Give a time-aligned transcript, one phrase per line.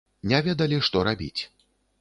[0.31, 1.41] Не ведалі, што рабіць.